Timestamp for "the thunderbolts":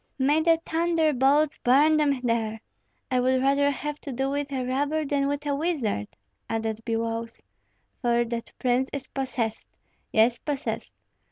0.41-1.59